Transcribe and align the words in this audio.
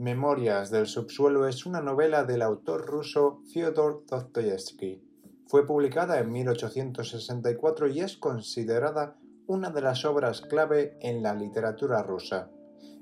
Memorias 0.00 0.70
del 0.70 0.86
subsuelo 0.86 1.46
es 1.46 1.66
una 1.66 1.82
novela 1.82 2.24
del 2.24 2.40
autor 2.40 2.86
ruso 2.86 3.42
Fyodor 3.52 4.06
Dostoyevsky. 4.06 5.04
Fue 5.46 5.66
publicada 5.66 6.18
en 6.18 6.32
1864 6.32 7.86
y 7.88 8.00
es 8.00 8.16
considerada 8.16 9.18
una 9.46 9.68
de 9.68 9.82
las 9.82 10.06
obras 10.06 10.40
clave 10.40 10.96
en 11.02 11.22
la 11.22 11.34
literatura 11.34 12.02
rusa. 12.02 12.48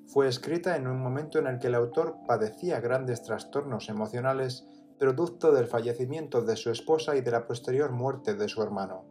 Fue 0.09 0.27
escrita 0.27 0.75
en 0.75 0.89
un 0.89 1.01
momento 1.01 1.39
en 1.39 1.47
el 1.47 1.61
que 1.61 1.69
el 1.69 1.77
autor 1.77 2.17
padecía 2.27 2.81
grandes 2.81 3.23
trastornos 3.23 3.89
emocionales 3.89 4.67
producto 4.99 5.53
del 5.53 5.69
fallecimiento 5.69 6.43
de 6.43 6.57
su 6.57 6.69
esposa 6.73 7.15
y 7.15 7.21
de 7.21 7.31
la 7.31 7.47
posterior 7.47 7.93
muerte 7.93 8.35
de 8.35 8.49
su 8.49 8.61
hermano. 8.61 9.05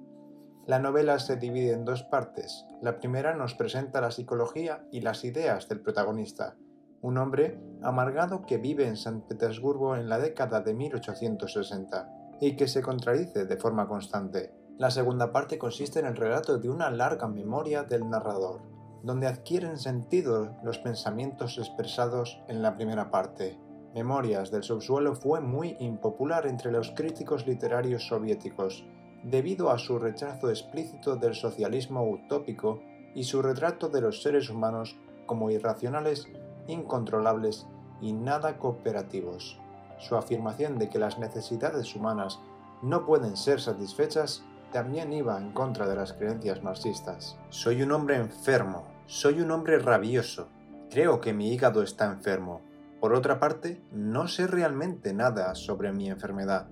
La 0.66 0.80
novela 0.80 1.20
se 1.20 1.38
divide 1.38 1.72
en 1.72 1.86
dos 1.86 2.04
partes. 2.04 2.66
La 2.82 3.00
primera 3.00 3.34
nos 3.34 3.54
presenta 3.54 4.02
la 4.02 4.12
psicología 4.12 4.86
y 4.92 5.00
las 5.00 5.24
ideas 5.24 5.70
del 5.70 5.80
protagonista, 5.80 6.58
un 7.02 7.18
hombre 7.18 7.60
amargado 7.82 8.46
que 8.46 8.58
vive 8.58 8.88
en 8.88 8.98
San 8.98 9.22
Petersburgo 9.22 9.96
en 9.96 10.10
la 10.10 10.20
década 10.20 10.62
de 10.62 10.74
1860 10.74 12.10
y 12.42 12.56
que 12.56 12.68
se 12.68 12.82
contradice 12.82 13.46
de 13.46 13.58
forma 13.58 13.88
constante. 13.88 14.54
La 14.78 14.92
segunda 14.92 15.32
parte 15.32 15.58
consiste 15.58 16.00
en 16.00 16.06
el 16.06 16.16
relato 16.16 16.60
de 16.60 16.70
una 16.70 16.92
larga 16.92 17.28
memoria 17.28 17.84
del 17.84 18.10
narrador, 18.10 18.62
donde 19.04 19.28
adquieren 19.28 19.78
sentido 19.78 20.56
los 20.64 20.78
pensamientos 20.80 21.58
expresados 21.58 22.40
en 22.48 22.62
la 22.62 22.76
primera 22.76 23.10
parte. 23.10 23.60
Memorias 23.96 24.52
del 24.52 24.64
subsuelo 24.64 25.16
fue 25.16 25.42
muy 25.42 25.76
impopular 25.80 26.46
entre 26.46 26.72
los 26.72 26.92
críticos 26.92 27.48
literarios 27.48 28.08
soviéticos, 28.08 28.86
debido 29.24 29.72
a 29.72 29.80
su 29.80 29.98
rechazo 29.98 30.50
explícito 30.50 31.16
del 31.16 31.34
socialismo 31.34 32.08
utópico 32.08 32.82
y 33.16 33.24
su 33.24 33.42
retrato 33.42 33.90
de 33.90 34.02
los 34.02 34.22
seres 34.22 34.50
humanos 34.50 34.96
como 35.26 35.50
irracionales 35.50 36.28
incontrolables 36.68 37.68
y 38.02 38.14
nada 38.14 38.58
cooperativos. 38.58 39.60
Su 40.00 40.16
afirmación 40.16 40.78
de 40.78 40.90
que 40.90 41.00
las 41.00 41.18
necesidades 41.18 41.96
humanas 41.96 42.40
no 42.82 43.06
pueden 43.06 43.36
ser 43.36 43.60
satisfechas 43.60 44.44
también 44.72 45.14
iba 45.14 45.38
en 45.38 45.52
contra 45.54 45.88
de 45.88 45.96
las 45.96 46.14
creencias 46.14 46.62
marxistas. 46.64 47.38
Soy 47.50 47.82
un 47.82 47.92
hombre 47.92 48.18
enfermo, 48.18 48.86
soy 49.08 49.42
un 49.42 49.52
hombre 49.52 49.80
rabioso, 49.80 50.50
creo 50.90 51.22
que 51.22 51.34
mi 51.34 51.52
hígado 51.52 51.82
está 51.82 52.06
enfermo. 52.06 52.62
Por 53.00 53.14
otra 53.14 53.40
parte, 53.40 53.82
no 53.92 54.28
sé 54.28 54.48
realmente 54.48 55.14
nada 55.14 55.54
sobre 55.56 55.92
mi 55.92 56.10
enfermedad. 56.10 56.68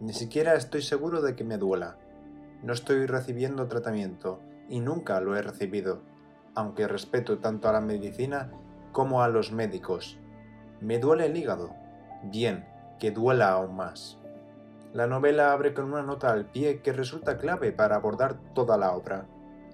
Ni 0.00 0.12
siquiera 0.12 0.54
estoy 0.54 0.82
seguro 0.82 1.22
de 1.22 1.36
que 1.36 1.44
me 1.44 1.58
duela. 1.58 1.96
No 2.62 2.72
estoy 2.72 3.06
recibiendo 3.06 3.68
tratamiento 3.68 4.40
y 4.68 4.80
nunca 4.80 5.20
lo 5.20 5.36
he 5.36 5.42
recibido, 5.42 6.00
aunque 6.54 6.88
respeto 6.88 7.38
tanto 7.38 7.68
a 7.68 7.72
la 7.72 7.80
medicina 7.80 8.50
como 8.92 9.22
a 9.22 9.28
los 9.28 9.50
médicos. 9.52 10.18
¿Me 10.80 10.98
duele 10.98 11.26
el 11.26 11.36
hígado? 11.36 11.70
Bien, 12.22 12.66
que 12.98 13.10
duela 13.10 13.50
aún 13.50 13.74
más. 13.74 14.18
La 14.92 15.06
novela 15.06 15.52
abre 15.52 15.72
con 15.72 15.86
una 15.86 16.02
nota 16.02 16.30
al 16.30 16.44
pie 16.44 16.82
que 16.82 16.92
resulta 16.92 17.38
clave 17.38 17.72
para 17.72 17.96
abordar 17.96 18.36
toda 18.54 18.76
la 18.76 18.92
obra. 18.92 19.24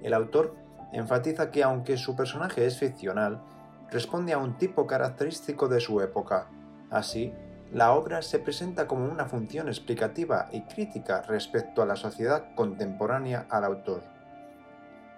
El 0.03 0.15
autor 0.15 0.55
enfatiza 0.93 1.51
que 1.51 1.65
aunque 1.65 1.97
su 1.97 2.15
personaje 2.15 2.65
es 2.65 2.79
ficcional, 2.79 3.43
responde 3.91 4.33
a 4.33 4.39
un 4.39 4.57
tipo 4.57 4.87
característico 4.87 5.69
de 5.69 5.81
su 5.81 6.01
época. 6.01 6.47
Así, 6.91 7.35
la 7.73 7.93
obra 7.93 8.23
se 8.23 8.39
presenta 8.39 8.87
como 8.87 9.07
una 9.07 9.27
función 9.27 9.69
explicativa 9.69 10.49
y 10.53 10.63
crítica 10.63 11.23
respecto 11.23 11.83
a 11.83 11.87
la 11.87 11.97
sociedad 11.97 12.55
contemporánea 12.55 13.47
al 13.51 13.65
autor. 13.65 14.18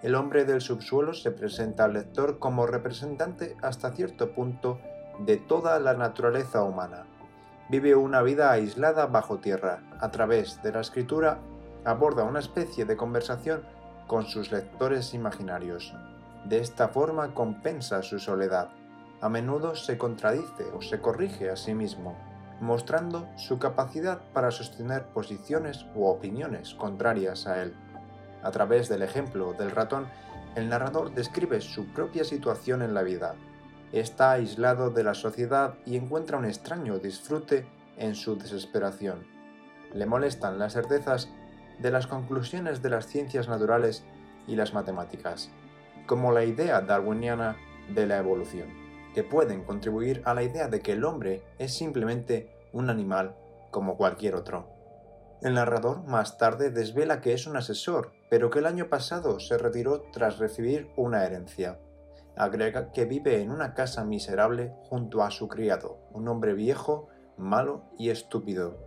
El 0.03 0.15
hombre 0.15 0.45
del 0.45 0.61
subsuelo 0.61 1.13
se 1.13 1.31
presenta 1.31 1.83
al 1.83 1.93
lector 1.93 2.39
como 2.39 2.65
representante 2.65 3.55
hasta 3.61 3.91
cierto 3.91 4.31
punto 4.33 4.79
de 5.19 5.37
toda 5.37 5.79
la 5.79 5.93
naturaleza 5.93 6.63
humana. 6.63 7.05
Vive 7.69 7.93
una 7.93 8.23
vida 8.23 8.51
aislada 8.51 9.05
bajo 9.05 9.37
tierra. 9.37 9.83
A 9.99 10.09
través 10.09 10.61
de 10.63 10.71
la 10.71 10.81
escritura 10.81 11.39
aborda 11.85 12.23
una 12.23 12.39
especie 12.39 12.85
de 12.85 12.97
conversación 12.97 13.63
con 14.07 14.25
sus 14.25 14.51
lectores 14.51 15.13
imaginarios. 15.13 15.93
De 16.45 16.59
esta 16.59 16.87
forma 16.87 17.35
compensa 17.35 18.01
su 18.01 18.17
soledad. 18.17 18.69
A 19.21 19.29
menudo 19.29 19.75
se 19.75 19.99
contradice 19.99 20.65
o 20.75 20.81
se 20.81 20.99
corrige 20.99 21.51
a 21.51 21.55
sí 21.55 21.75
mismo, 21.75 22.17
mostrando 22.59 23.29
su 23.37 23.59
capacidad 23.59 24.19
para 24.33 24.49
sostener 24.49 25.05
posiciones 25.13 25.85
u 25.93 26.07
opiniones 26.07 26.73
contrarias 26.73 27.45
a 27.45 27.61
él. 27.61 27.75
A 28.43 28.51
través 28.51 28.89
del 28.89 29.01
ejemplo 29.01 29.53
del 29.53 29.71
ratón, 29.71 30.07
el 30.55 30.67
narrador 30.67 31.13
describe 31.13 31.61
su 31.61 31.87
propia 31.93 32.23
situación 32.23 32.81
en 32.81 32.93
la 32.93 33.03
vida. 33.03 33.35
Está 33.91 34.31
aislado 34.31 34.89
de 34.89 35.03
la 35.03 35.13
sociedad 35.13 35.75
y 35.85 35.95
encuentra 35.95 36.37
un 36.37 36.45
extraño 36.45 36.99
disfrute 36.99 37.67
en 37.97 38.15
su 38.15 38.37
desesperación. 38.37 39.25
Le 39.93 40.05
molestan 40.05 40.59
las 40.59 40.73
certezas 40.73 41.29
de 41.79 41.91
las 41.91 42.07
conclusiones 42.07 42.81
de 42.81 42.89
las 42.89 43.07
ciencias 43.07 43.47
naturales 43.47 44.03
y 44.47 44.55
las 44.55 44.73
matemáticas, 44.73 45.49
como 46.05 46.31
la 46.31 46.43
idea 46.43 46.81
darwiniana 46.81 47.57
de 47.93 48.07
la 48.07 48.17
evolución, 48.17 48.69
que 49.13 49.23
pueden 49.23 49.63
contribuir 49.63 50.21
a 50.25 50.33
la 50.33 50.43
idea 50.43 50.67
de 50.67 50.79
que 50.81 50.93
el 50.93 51.03
hombre 51.03 51.43
es 51.57 51.75
simplemente 51.75 52.49
un 52.71 52.89
animal 52.89 53.35
como 53.71 53.97
cualquier 53.97 54.35
otro. 54.35 54.69
El 55.41 55.55
narrador 55.55 56.03
más 56.03 56.37
tarde 56.37 56.69
desvela 56.69 57.19
que 57.19 57.33
es 57.33 57.47
un 57.47 57.57
asesor, 57.57 58.11
pero 58.31 58.49
que 58.49 58.59
el 58.59 58.65
año 58.65 58.87
pasado 58.87 59.41
se 59.41 59.57
retiró 59.57 60.03
tras 60.13 60.39
recibir 60.39 60.89
una 60.95 61.25
herencia. 61.25 61.79
Agrega 62.37 62.93
que 62.93 63.03
vive 63.03 63.41
en 63.41 63.51
una 63.51 63.73
casa 63.73 64.05
miserable 64.05 64.73
junto 64.87 65.21
a 65.21 65.31
su 65.31 65.49
criado, 65.49 65.97
un 66.13 66.29
hombre 66.29 66.53
viejo, 66.53 67.09
malo 67.35 67.83
y 67.97 68.09
estúpido. 68.09 68.77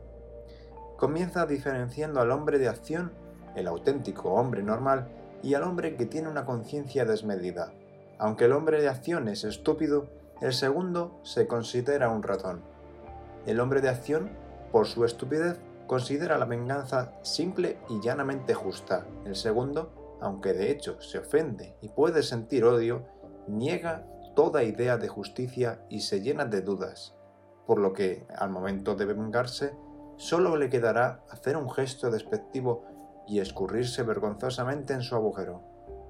Comienza 0.97 1.45
diferenciando 1.45 2.23
al 2.23 2.31
hombre 2.31 2.59
de 2.59 2.69
acción, 2.69 3.13
el 3.55 3.67
auténtico 3.67 4.31
hombre 4.31 4.63
normal, 4.63 5.09
y 5.43 5.53
al 5.53 5.65
hombre 5.65 5.97
que 5.97 6.07
tiene 6.07 6.31
una 6.31 6.47
conciencia 6.47 7.05
desmedida. 7.05 7.71
Aunque 8.17 8.47
el 8.47 8.53
hombre 8.53 8.81
de 8.81 8.89
acción 8.89 9.29
es 9.29 9.45
estúpido, 9.45 10.09
el 10.41 10.55
segundo 10.55 11.21
se 11.23 11.47
considera 11.47 12.09
un 12.09 12.23
ratón. 12.23 12.63
El 13.45 13.61
hombre 13.61 13.83
de 13.83 13.91
acción, 13.91 14.31
por 14.73 14.87
su 14.87 15.05
estupidez, 15.05 15.61
considera 15.87 16.39
la 16.39 16.45
venganza 16.45 17.13
simple 17.23 17.79
y 17.89 18.01
llanamente 18.01 18.55
justa. 18.55 19.07
El 19.25 19.37
segundo, 19.37 20.19
aunque 20.21 20.53
de 20.53 20.71
hecho 20.71 21.01
se 21.01 21.19
ofende 21.19 21.77
y 21.81 21.89
puede 21.89 22.23
sentir 22.23 22.65
odio, 22.65 23.07
niega 23.47 24.07
toda 24.35 24.65
idea 24.65 24.97
de 24.97 25.09
justicia 25.09 25.85
y 25.89 26.01
se 26.01 26.21
llena 26.21 26.45
de 26.45 26.63
dudas, 26.63 27.15
por 27.67 27.79
lo 27.79 27.93
que, 27.93 28.27
al 28.37 28.51
momento 28.51 28.95
de 28.95 29.07
vengarse, 29.07 29.77
solo 30.17 30.57
le 30.57 30.71
quedará 30.71 31.25
hacer 31.31 31.57
un 31.57 31.71
gesto 31.71 32.11
despectivo 32.11 32.85
y 33.27 33.41
escurrirse 33.41 34.03
vergonzosamente 34.03 34.93
en 34.93 35.03
su 35.03 35.15
agujero. 35.15 35.63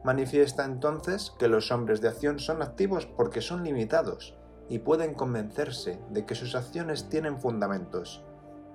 Manifiesta 0.04 0.64
entonces 0.64 1.32
que 1.38 1.48
los 1.48 1.70
hombres 1.70 2.00
de 2.00 2.08
acción 2.08 2.38
son 2.38 2.62
activos 2.62 3.06
porque 3.06 3.40
son 3.40 3.64
limitados 3.64 4.36
y 4.68 4.80
pueden 4.80 5.14
convencerse 5.14 5.98
de 6.10 6.26
que 6.26 6.34
sus 6.34 6.54
acciones 6.54 7.08
tienen 7.08 7.38
fundamentos. 7.38 8.22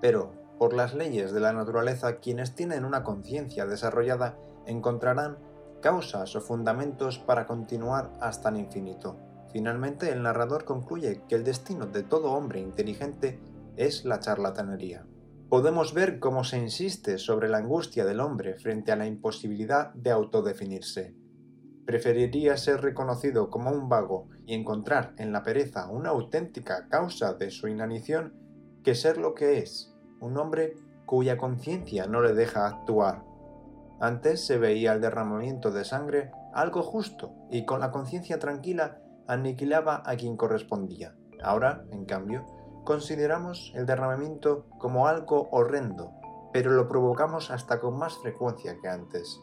Pero, 0.01 0.31
por 0.59 0.73
las 0.73 0.93
leyes 0.93 1.31
de 1.31 1.39
la 1.39 1.53
naturaleza, 1.53 2.17
quienes 2.17 2.53
tienen 2.53 2.83
una 2.83 3.03
conciencia 3.03 3.65
desarrollada 3.65 4.37
encontrarán 4.67 5.37
causas 5.81 6.35
o 6.35 6.41
fundamentos 6.41 7.17
para 7.17 7.47
continuar 7.47 8.11
hasta 8.19 8.49
el 8.49 8.57
infinito. 8.57 9.17
Finalmente, 9.53 10.11
el 10.11 10.21
narrador 10.21 10.65
concluye 10.65 11.23
que 11.29 11.35
el 11.35 11.45
destino 11.45 11.87
de 11.87 12.03
todo 12.03 12.33
hombre 12.33 12.59
inteligente 12.59 13.39
es 13.77 14.03
la 14.03 14.19
charlatanería. 14.19 15.07
Podemos 15.47 15.93
ver 15.93 16.19
cómo 16.19 16.43
se 16.43 16.59
insiste 16.59 17.17
sobre 17.17 17.47
la 17.47 17.59
angustia 17.59 18.05
del 18.05 18.19
hombre 18.19 18.55
frente 18.55 18.91
a 18.91 18.97
la 18.97 19.07
imposibilidad 19.07 19.93
de 19.93 20.11
autodefinirse. 20.11 21.15
Preferiría 21.85 22.57
ser 22.57 22.81
reconocido 22.81 23.49
como 23.49 23.71
un 23.71 23.87
vago 23.87 24.27
y 24.45 24.53
encontrar 24.53 25.15
en 25.17 25.31
la 25.31 25.41
pereza 25.41 25.89
una 25.89 26.09
auténtica 26.09 26.87
causa 26.89 27.33
de 27.33 27.49
su 27.49 27.67
inanición 27.67 28.35
que 28.83 28.93
ser 28.93 29.17
lo 29.17 29.33
que 29.33 29.57
es, 29.57 29.95
un 30.19 30.37
hombre 30.37 30.75
cuya 31.05 31.37
conciencia 31.37 32.05
no 32.07 32.21
le 32.21 32.33
deja 32.33 32.67
actuar. 32.67 33.23
Antes 33.99 34.45
se 34.45 34.57
veía 34.57 34.93
el 34.93 35.01
derramamiento 35.01 35.71
de 35.71 35.83
sangre 35.83 36.31
algo 36.53 36.83
justo 36.83 37.33
y 37.49 37.65
con 37.65 37.79
la 37.79 37.91
conciencia 37.91 38.39
tranquila 38.39 38.99
aniquilaba 39.27 40.03
a 40.05 40.15
quien 40.15 40.37
correspondía. 40.37 41.15
Ahora, 41.41 41.83
en 41.91 42.05
cambio, 42.05 42.45
consideramos 42.83 43.71
el 43.75 43.85
derramamiento 43.85 44.65
como 44.77 45.07
algo 45.07 45.49
horrendo, 45.51 46.11
pero 46.51 46.71
lo 46.71 46.87
provocamos 46.87 47.51
hasta 47.51 47.79
con 47.79 47.97
más 47.97 48.17
frecuencia 48.17 48.77
que 48.81 48.87
antes. 48.87 49.39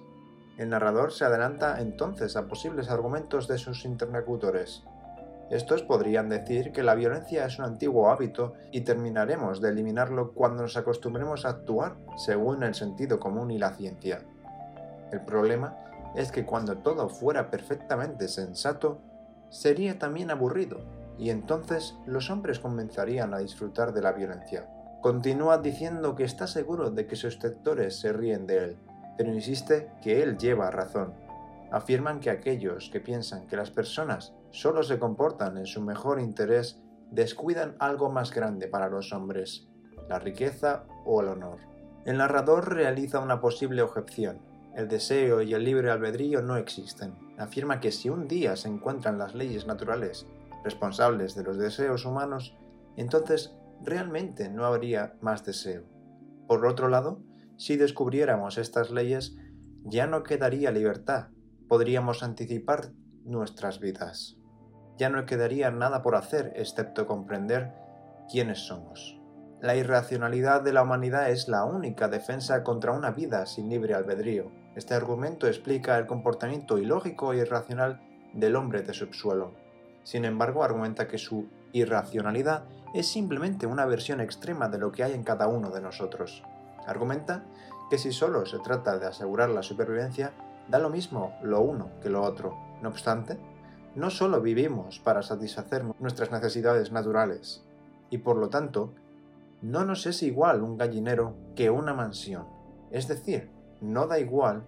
El 0.57 0.71
narrador 0.71 1.13
se 1.13 1.25
adelanta 1.25 1.81
entonces 1.81 2.37
a 2.37 2.49
posibles 2.49 2.91
argumentos 2.91 3.47
de 3.47 3.59
sus 3.59 3.85
interlocutores, 3.85 4.85
estos 5.51 5.83
podrían 5.83 6.29
decir 6.29 6.73
que 6.73 6.83
la 6.83 6.97
violencia 6.97 7.47
es 7.47 7.59
un 7.59 7.67
antiguo 7.67 8.11
hábito 8.11 8.55
y 8.73 8.81
terminaremos 8.81 9.61
de 9.61 9.69
eliminarlo 9.69 10.33
cuando 10.33 10.63
nos 10.63 10.77
acostumbremos 10.77 11.45
a 11.45 11.51
actuar 11.51 11.97
según 12.17 12.65
el 12.65 12.75
sentido 12.75 13.21
común 13.21 13.53
y 13.53 13.59
la 13.59 13.75
ciencia. 13.75 14.23
El 15.13 15.21
problema 15.21 15.77
es 16.17 16.33
que 16.33 16.45
cuando 16.45 16.79
todo 16.79 17.09
fuera 17.09 17.51
perfectamente 17.51 18.27
sensato, 18.27 18.99
sería 19.51 19.99
también 19.99 20.31
aburrido, 20.31 20.81
y 21.19 21.31
entonces 21.31 21.95
los 22.07 22.29
hombres 22.31 22.59
comenzarían 22.59 23.33
a 23.33 23.39
disfrutar 23.39 23.93
de 23.93 24.03
la 24.03 24.13
violencia. 24.13 24.69
Continúa 25.01 25.59
diciendo 25.59 26.17
que 26.17 26.25
está 26.25 26.47
seguro 26.47 26.91
de 26.91 27.07
que 27.07 27.15
sus 27.15 27.41
lectores 27.43 28.01
se 28.01 28.13
ríen 28.13 28.47
de 28.47 28.65
él, 28.65 28.77
pero 29.17 29.33
insiste 29.33 29.91
que 30.03 30.23
él 30.23 30.37
lleva 30.37 30.71
razón. 30.71 31.15
Afirman 31.71 32.19
que 32.21 32.31
aquellos 32.31 32.91
que 32.91 33.01
piensan 33.01 33.47
que 33.47 33.57
las 33.57 33.71
personas 33.71 34.35
solo 34.51 34.83
se 34.83 34.99
comportan 34.99 35.57
en 35.59 35.67
su 35.67 35.81
mejor 35.81 36.21
interés 36.21 36.81
descuidan 37.11 37.77
algo 37.79 38.11
más 38.11 38.33
grande 38.33 38.69
para 38.69 38.89
los 38.89 39.13
hombres, 39.13 39.69
la 40.09 40.19
riqueza 40.19 40.85
o 41.05 41.21
el 41.21 41.29
honor. 41.29 41.59
El 42.05 42.19
narrador 42.19 42.75
realiza 42.75 43.21
una 43.21 43.41
posible 43.41 43.83
objeción. 43.83 44.39
El 44.75 44.89
deseo 44.89 45.43
y 45.43 45.55
el 45.55 45.65
libre 45.65 45.91
albedrío 45.91 46.43
no 46.43 46.57
existen. 46.57 47.15
Afirma 47.39 47.81
que 47.81 47.91
si 47.91 48.11
un 48.11 48.29
día 48.29 48.57
se 48.57 48.69
encuentran 48.69 49.19
las 49.19 49.35
leyes 49.35 49.67
naturales 49.67 50.27
responsables 50.63 51.35
de 51.35 51.45
los 51.45 51.59
deseos 51.59 52.05
humanos, 52.05 52.57
entonces 52.97 53.57
realmente 53.83 54.49
no 54.49 54.65
habría 54.65 55.17
más 55.21 55.45
deseo. 55.45 55.85
Por 56.47 56.67
otro 56.67 56.89
lado, 56.89 57.21
si 57.57 57.77
descubriéramos 57.77 58.59
estas 58.59 58.91
leyes, 58.91 59.37
ya 59.85 60.07
no 60.07 60.23
quedaría 60.23 60.71
libertad, 60.71 61.29
podríamos 61.69 62.23
anticipar 62.23 62.93
nuestras 63.27 63.81
vidas. 63.81 64.37
Ya 64.97 65.11
no 65.11 65.27
quedaría 65.27 65.71
nada 65.71 66.03
por 66.03 66.15
hacer 66.15 66.53
excepto 66.57 67.07
comprender 67.07 67.73
quiénes 68.31 68.67
somos. 68.67 69.21
La 69.61 69.75
irracionalidad 69.75 70.63
de 70.63 70.73
la 70.73 70.83
humanidad 70.83 71.31
es 71.31 71.49
la 71.49 71.65
única 71.65 72.09
defensa 72.09 72.63
contra 72.63 72.93
una 72.93 73.11
vida 73.11 73.47
sin 73.47 73.69
libre 73.69 73.95
albedrío. 73.95 74.51
Este 74.75 74.95
argumento 74.95 75.47
explica 75.47 75.99
el 75.99 76.07
comportamiento 76.07 76.79
ilógico 76.79 77.33
e 77.33 77.39
irracional 77.39 78.01
del 78.33 78.57
hombre 78.57 78.83
de 78.83 78.93
subsuelo. 78.93 79.55
Sin 80.05 80.25
embargo, 80.25 80.63
argumenta 80.63 81.09
que 81.09 81.19
su 81.19 81.49
irracionalidad 81.73 82.65
es 82.95 83.09
simplemente 83.09 83.67
una 83.67 83.87
versión 83.87 84.21
extrema 84.21 84.69
de 84.69 84.79
lo 84.79 84.93
que 84.93 85.05
hay 85.05 85.13
en 85.13 85.25
cada 85.25 85.49
uno 85.49 85.71
de 85.71 85.81
nosotros. 85.81 86.45
Argumenta 86.87 87.45
que 87.91 87.99
si 87.99 88.13
solo 88.13 88.47
se 88.47 88.59
trata 88.59 88.99
de 88.99 89.07
asegurar 89.07 89.51
la 89.51 89.63
supervivencia, 89.63 90.33
da 90.69 90.79
lo 90.79 90.91
mismo 90.91 91.35
lo 91.43 91.61
uno 91.61 91.91
que 92.03 92.11
lo 92.11 92.23
otro. 92.23 92.66
No 92.83 92.89
obstante, 92.89 93.39
no 93.95 94.11
solo 94.11 94.41
vivimos 94.41 94.99
para 94.99 95.23
satisfacer 95.23 95.85
nuestras 96.01 96.31
necesidades 96.31 96.93
naturales, 96.93 97.65
y 98.11 98.19
por 98.19 98.37
lo 98.37 98.49
tanto 98.49 98.93
no 99.63 99.85
nos 99.85 100.07
es 100.07 100.23
igual 100.23 100.63
un 100.63 100.77
gallinero 100.77 101.35
que 101.55 101.71
una 101.71 101.95
mansión. 101.95 102.47
Es 102.91 103.09
decir, 103.09 103.51
no 103.81 104.07
da 104.07 104.19
igual 104.19 104.65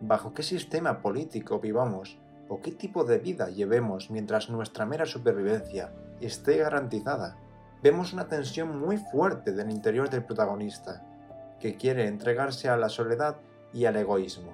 bajo 0.00 0.32
qué 0.32 0.42
sistema 0.42 1.02
político 1.02 1.60
vivamos 1.60 2.18
o 2.48 2.60
qué 2.60 2.72
tipo 2.72 3.04
de 3.04 3.18
vida 3.18 3.48
llevemos 3.48 4.10
mientras 4.10 4.50
nuestra 4.50 4.86
mera 4.86 5.06
supervivencia 5.06 5.92
esté 6.20 6.56
garantizada. 6.56 7.36
Vemos 7.82 8.12
una 8.12 8.28
tensión 8.28 8.78
muy 8.78 8.96
fuerte 8.96 9.52
del 9.52 9.70
interior 9.70 10.10
del 10.10 10.24
protagonista, 10.24 11.02
que 11.60 11.76
quiere 11.76 12.06
entregarse 12.06 12.68
a 12.68 12.76
la 12.76 12.88
soledad 12.88 13.36
y 13.72 13.84
al 13.84 13.96
egoísmo, 13.96 14.52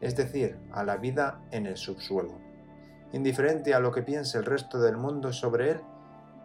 es 0.00 0.16
decir, 0.16 0.58
a 0.72 0.84
la 0.84 0.96
vida 0.96 1.40
en 1.50 1.66
el 1.66 1.76
subsuelo, 1.76 2.38
indiferente 3.12 3.74
a 3.74 3.80
lo 3.80 3.92
que 3.92 4.02
piense 4.02 4.38
el 4.38 4.44
resto 4.44 4.80
del 4.80 4.96
mundo 4.96 5.32
sobre 5.32 5.70
él, 5.70 5.80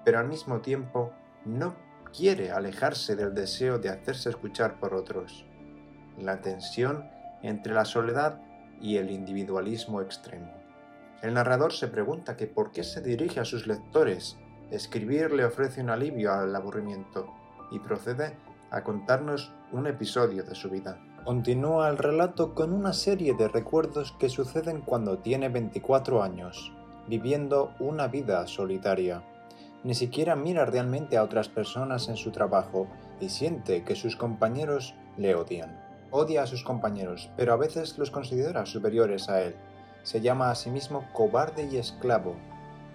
pero 0.06 0.19
al 0.19 0.28
mismo 0.28 0.62
tiempo 0.62 1.12
no 1.46 1.75
quiere 2.16 2.51
alejarse 2.51 3.16
del 3.16 3.34
deseo 3.34 3.80
de 3.80 3.90
hacerse 3.90 4.30
escuchar 4.30 4.80
por 4.80 4.94
otros. 4.94 5.46
La 6.18 6.42
tensión 6.42 7.10
entre 7.42 7.74
la 7.74 7.86
soledad 7.86 8.42
y 8.81 8.98
el 8.98 9.12
individualismo 9.12 10.02
extremo. 10.02 10.54
El 11.22 11.34
narrador 11.34 11.74
se 11.74 11.88
pregunta 11.88 12.38
que 12.38 12.48
por 12.48 12.72
qué 12.72 12.84
se 12.84 13.02
dirige 13.02 13.40
a 13.40 13.45
sus 13.45 13.68
lectores. 13.68 14.38
Escribir 14.72 15.31
le 15.31 15.45
ofrece 15.45 15.81
un 15.81 15.90
alivio 15.90 16.34
al 16.34 16.56
aburrimiento 16.56 17.28
y 17.72 17.80
procede 17.80 18.38
a 18.72 18.84
contarnos 18.84 19.54
un 19.72 19.88
episodio 19.88 20.44
de 20.44 20.56
su 20.56 20.69
vida. 20.69 20.98
Continúa 21.30 21.90
el 21.90 22.00
relato 22.00 22.56
con 22.56 22.74
una 22.74 22.92
serie 22.92 23.36
de 23.36 23.48
recuerdos 23.48 24.16
que 24.18 24.30
suceden 24.30 24.81
cuando 24.81 25.20
tiene 25.20 25.48
24 25.48 26.24
años, 26.24 26.74
viviendo 27.08 27.76
una 27.80 28.08
vida 28.08 28.48
solitaria 28.48 29.22
ni 29.84 29.94
siquiera 29.94 30.36
mira 30.36 30.66
realmente 30.66 31.18
a 31.18 31.24
otras 31.24 31.48
personas 31.48 32.10
en 32.10 32.18
su 32.18 32.31
trabajo 32.31 32.88
y 33.22 33.30
siente 33.30 33.84
que 33.84 33.96
sus 33.96 34.16
compañeros 34.16 34.96
le 35.18 35.36
odian. 35.36 35.80
Odia 36.10 36.42
a 36.42 36.48
sus 36.48 36.64
compañeros, 36.64 37.30
pero 37.38 37.54
a 37.54 37.58
veces 37.58 37.98
los 38.00 38.10
considera 38.10 38.66
superiores 38.66 39.30
a 39.30 39.44
él. 39.44 39.56
Se 40.02 40.22
llama 40.22 40.50
a 40.50 40.56
sí 40.56 40.72
mismo 40.72 41.08
cobarde 41.14 41.70
y 41.72 41.78
esclavo. 41.78 42.36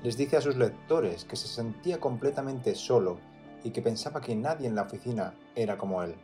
Les 0.03 0.17
dice 0.17 0.37
a 0.37 0.41
sus 0.41 0.57
lectores 0.57 1.25
que 1.25 1.37
se 1.37 1.47
sentía 1.47 2.01
completamente 2.01 2.75
solo 2.75 3.19
y 3.63 3.71
que 3.71 3.81
pensaba 3.81 4.21
que 4.21 4.35
nadie 4.35 4.67
en 4.67 4.75
la 4.75 4.83
oficina 4.83 5.35
era 5.55 5.79
como 5.79 6.03
él. 6.03 6.17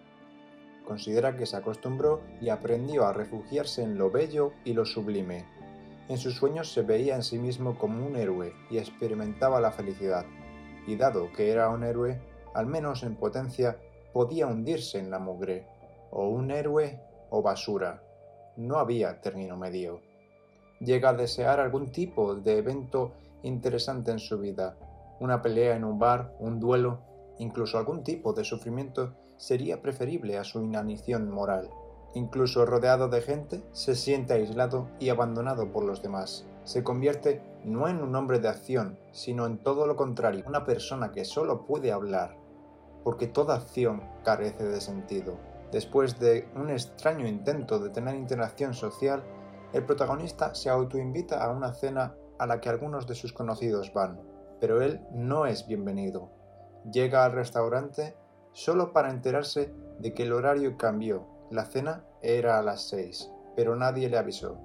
Considera 0.90 1.36
que 1.36 1.46
se 1.46 1.56
acostumbró 1.56 2.20
y 2.40 2.48
aprendió 2.48 3.06
a 3.06 3.12
refugiarse 3.12 3.84
en 3.84 3.96
lo 3.96 4.10
bello 4.10 4.54
y 4.64 4.72
lo 4.72 4.84
sublime. 4.84 5.46
En 6.08 6.18
sus 6.18 6.34
sueños 6.34 6.72
se 6.72 6.82
veía 6.82 7.14
en 7.14 7.22
sí 7.22 7.38
mismo 7.38 7.78
como 7.78 8.04
un 8.04 8.16
héroe 8.16 8.54
y 8.72 8.78
experimentaba 8.78 9.60
la 9.60 9.70
felicidad 9.70 10.26
y 10.88 10.96
dado 10.96 11.30
que 11.30 11.52
era 11.52 11.68
un 11.68 11.84
héroe, 11.84 12.20
al 12.54 12.66
menos 12.66 13.04
en 13.04 13.14
potencia, 13.14 13.78
podía 14.12 14.48
hundirse 14.48 14.98
en 14.98 15.12
la 15.12 15.20
mugre, 15.20 15.64
o 16.10 16.26
un 16.26 16.50
héroe 16.50 17.00
o 17.30 17.40
basura. 17.40 18.02
No 18.56 18.78
había 18.78 19.20
término 19.20 19.56
medio. 19.56 20.00
Llega 20.80 21.10
a 21.10 21.14
desear 21.14 21.60
algún 21.60 21.92
tipo 21.92 22.34
de 22.34 22.58
evento 22.58 23.12
interesante 23.44 24.10
en 24.10 24.18
su 24.18 24.40
vida, 24.40 24.76
una 25.20 25.40
pelea 25.40 25.76
en 25.76 25.84
un 25.84 26.00
bar, 26.00 26.34
un 26.40 26.58
duelo, 26.58 26.98
incluso 27.38 27.78
algún 27.78 28.02
tipo 28.02 28.32
de 28.32 28.42
sufrimiento 28.42 29.14
sería 29.40 29.82
preferible 29.82 30.38
a 30.38 30.44
su 30.44 30.62
inanición 30.62 31.30
moral. 31.30 31.70
Incluso 32.14 32.64
rodeado 32.66 33.08
de 33.08 33.22
gente, 33.22 33.64
se 33.72 33.96
siente 33.96 34.34
aislado 34.34 34.88
y 35.00 35.08
abandonado 35.08 35.72
por 35.72 35.84
los 35.84 36.02
demás 36.02 36.46
se 36.64 36.84
convierte 36.84 37.42
no 37.64 37.88
en 37.88 38.02
un 38.02 38.14
hombre 38.14 38.38
de 38.38 38.48
acción, 38.48 38.98
sino 39.12 39.46
en 39.46 39.58
todo 39.58 39.86
lo 39.86 39.96
contrario, 39.96 40.44
una 40.46 40.64
persona 40.64 41.10
que 41.10 41.24
solo 41.24 41.66
puede 41.66 41.92
hablar, 41.92 42.36
porque 43.02 43.26
toda 43.26 43.56
acción 43.56 44.02
carece 44.24 44.64
de 44.64 44.80
sentido. 44.80 45.38
Después 45.72 46.18
de 46.18 46.48
un 46.54 46.70
extraño 46.70 47.26
intento 47.26 47.78
de 47.78 47.90
tener 47.90 48.14
interacción 48.14 48.74
social, 48.74 49.24
el 49.72 49.84
protagonista 49.84 50.54
se 50.54 50.68
autoinvita 50.68 51.42
a 51.42 51.50
una 51.50 51.72
cena 51.72 52.14
a 52.38 52.46
la 52.46 52.60
que 52.60 52.68
algunos 52.68 53.06
de 53.06 53.14
sus 53.14 53.32
conocidos 53.32 53.92
van, 53.92 54.20
pero 54.60 54.82
él 54.82 55.00
no 55.12 55.46
es 55.46 55.66
bienvenido. 55.66 56.30
Llega 56.90 57.24
al 57.24 57.32
restaurante 57.32 58.16
solo 58.52 58.92
para 58.92 59.10
enterarse 59.10 59.72
de 59.98 60.14
que 60.14 60.24
el 60.24 60.32
horario 60.32 60.76
cambió. 60.76 61.26
La 61.50 61.64
cena 61.64 62.04
era 62.22 62.58
a 62.58 62.62
las 62.62 62.88
seis, 62.88 63.30
pero 63.56 63.76
nadie 63.76 64.08
le 64.08 64.18
avisó. 64.18 64.58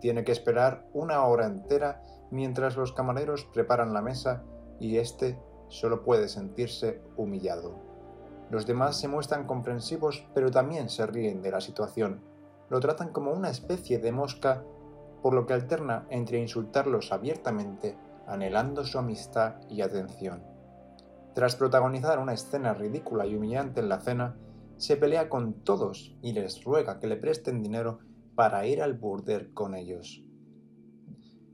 Tiene 0.00 0.24
que 0.24 0.32
esperar 0.32 0.86
una 0.92 1.24
hora 1.24 1.46
entera 1.46 2.02
mientras 2.30 2.76
los 2.76 2.92
camareros 2.92 3.44
preparan 3.44 3.92
la 3.92 4.02
mesa 4.02 4.42
y 4.80 4.96
éste 4.96 5.38
solo 5.68 6.02
puede 6.02 6.28
sentirse 6.28 7.00
humillado. 7.16 7.74
Los 8.50 8.66
demás 8.66 8.98
se 8.98 9.08
muestran 9.08 9.46
comprensivos 9.46 10.28
pero 10.34 10.50
también 10.50 10.88
se 10.90 11.06
ríen 11.06 11.40
de 11.40 11.50
la 11.50 11.60
situación. 11.60 12.22
Lo 12.68 12.80
tratan 12.80 13.12
como 13.12 13.32
una 13.32 13.50
especie 13.50 13.98
de 13.98 14.12
mosca, 14.12 14.64
por 15.22 15.34
lo 15.34 15.46
que 15.46 15.54
alterna 15.54 16.06
entre 16.10 16.38
insultarlos 16.38 17.12
abiertamente, 17.12 17.96
anhelando 18.26 18.84
su 18.84 18.98
amistad 18.98 19.56
y 19.68 19.82
atención. 19.82 20.51
Tras 21.34 21.56
protagonizar 21.56 22.18
una 22.18 22.34
escena 22.34 22.74
ridícula 22.74 23.26
y 23.26 23.34
humillante 23.34 23.80
en 23.80 23.88
la 23.88 24.00
cena, 24.00 24.36
se 24.76 24.96
pelea 24.96 25.28
con 25.28 25.64
todos 25.64 26.16
y 26.22 26.32
les 26.32 26.62
ruega 26.64 26.98
que 26.98 27.06
le 27.06 27.16
presten 27.16 27.62
dinero 27.62 28.00
para 28.34 28.66
ir 28.66 28.82
al 28.82 28.94
burdel 28.94 29.52
con 29.54 29.74
ellos. 29.74 30.24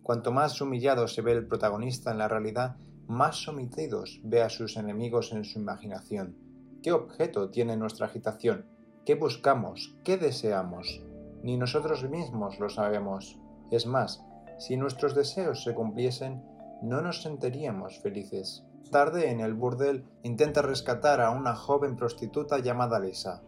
Cuanto 0.03 0.33
más 0.33 0.61
humillado 0.61 1.07
se 1.07 1.23
ve 1.23 1.33
el 1.33 1.47
protagonista 1.47 2.11
en 2.11 2.19
la 2.19 2.29
realidad, 2.29 2.77
más 3.07 3.37
sometidos 3.37 4.21
ve 4.25 4.43
a 4.43 4.49
sus 4.49 4.77
enemigos 4.77 5.33
en 5.33 5.45
su 5.45 5.59
imaginación. 5.59 6.37
¿Qué 6.83 6.93
objeto 6.93 7.51
tiene 7.51 7.77
nuestra 7.77 8.07
agitación? 8.07 8.67
¿Qué 9.05 9.15
buscamos? 9.15 9.97
¿Qué 10.05 10.17
deseamos? 10.17 11.03
Ni 11.43 11.57
nosotros 11.57 12.09
mismos 12.09 12.59
lo 12.59 12.69
sabemos. 12.69 13.39
Es 13.71 13.87
más, 13.87 14.25
si 14.59 14.77
nuestros 14.77 15.15
deseos 15.15 15.63
se 15.63 15.75
cumpliesen, 15.75 16.43
no 16.83 17.01
nos 17.01 17.23
sentiríamos 17.23 17.99
felices. 18.01 18.65
Tarde 18.91 19.31
en 19.31 19.41
el 19.41 19.55
burdel 19.55 20.05
intenta 20.23 20.63
rescatar 20.63 21.21
a 21.21 21.31
una 21.31 21.55
joven 21.55 21.97
prostituta 21.97 22.59
llamada 22.59 22.99
Lisa. 22.99 23.43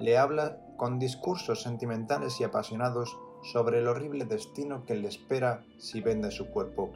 Le 0.00 0.18
habla 0.18 0.58
con 0.76 0.98
discursos 0.98 1.62
sentimentales 1.62 2.40
y 2.40 2.44
apasionados 2.44 3.16
sobre 3.42 3.78
el 3.78 3.86
horrible 3.86 4.24
destino 4.24 4.84
que 4.84 4.96
le 4.96 5.08
espera 5.08 5.64
si 5.78 6.00
vende 6.00 6.30
su 6.30 6.50
cuerpo. 6.50 6.90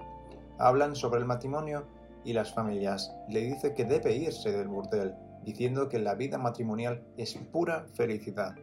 Hablan 0.59 0.97
sobre 0.97 1.21
el 1.21 1.27
matrimonio 1.27 1.87
y 2.25 2.33
las 2.33 2.53
familias. 2.53 3.15
Le 3.29 3.41
dice 3.41 3.75
que 3.75 3.85
debe 3.85 4.17
irse 4.17 4.51
del 4.51 4.67
burdel, 4.67 5.15
diciendo 5.45 5.89
que 5.89 6.01
la 6.01 6.15
vida 6.17 6.39
matrimonial 6.39 7.05
es 7.17 7.35
pura 7.53 7.87
felicidad. 7.95 8.57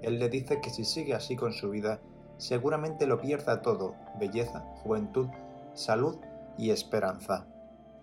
Él 0.00 0.18
le 0.18 0.30
dice 0.30 0.60
que 0.62 0.70
si 0.70 0.84
sigue 0.84 1.14
así 1.14 1.36
con 1.36 1.52
su 1.52 1.68
vida, 1.70 2.00
seguramente 2.38 3.06
lo 3.06 3.20
pierda 3.20 3.60
todo, 3.60 3.94
belleza, 4.18 4.60
juventud, 4.82 5.28
salud 5.74 6.16
y 6.56 6.70
esperanza. 6.70 7.46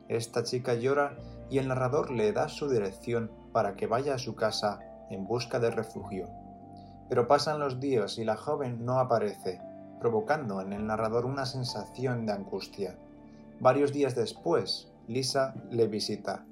Esta 0.09 0.43
chica 0.43 0.73
llora 0.73 1.17
y 1.49 1.57
el 1.57 1.67
narrador 1.67 2.11
le 2.11 2.31
da 2.31 2.49
su 2.49 2.69
dirección 2.69 3.31
para 3.51 3.75
que 3.75 3.87
vaya 3.87 4.15
a 4.15 4.19
su 4.19 4.35
casa 4.35 4.79
en 5.09 5.25
busca 5.25 5.59
de 5.59 5.71
refugio. 5.71 6.29
Pero 7.09 7.27
pasan 7.27 7.59
los 7.59 7.79
días 7.79 8.17
y 8.17 8.25
la 8.25 8.35
joven 8.35 8.85
no 8.85 8.99
aparece, 8.99 9.61
provocando 9.99 10.61
en 10.61 10.73
el 10.73 10.85
narrador 10.85 11.25
una 11.25 11.45
sensación 11.45 12.25
de 12.25 12.33
angustia. 12.33 12.97
Varios 13.59 13.91
días 13.91 14.15
después, 14.15 14.91
Lisa 15.07 15.55
le 15.71 15.87
visita, 15.87 16.45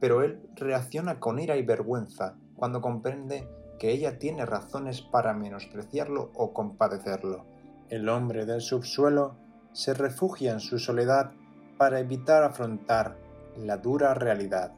pero 0.00 0.22
él 0.22 0.40
reacciona 0.54 1.20
con 1.20 1.38
ira 1.38 1.56
y 1.56 1.62
vergüenza 1.62 2.34
cuando 2.56 2.80
comprende 2.80 3.48
que 3.78 3.90
ella 3.90 4.18
tiene 4.18 4.44
razones 4.44 5.00
para 5.00 5.32
menospreciarlo 5.32 6.30
o 6.34 6.52
compadecerlo. 6.52 7.46
El 7.88 8.08
hombre 8.08 8.44
del 8.44 8.60
subsuelo 8.60 9.36
se 9.72 9.94
refugia 9.94 10.52
en 10.52 10.60
su 10.60 10.78
soledad 10.78 11.32
para 11.80 11.98
evitar 11.98 12.42
afrontar 12.42 13.16
la 13.56 13.78
dura 13.78 14.12
realidad. 14.12 14.70